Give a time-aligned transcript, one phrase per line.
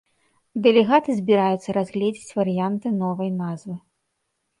[0.67, 3.75] Дэлегаты збіраюцца разгледзець варыянты новай назвы.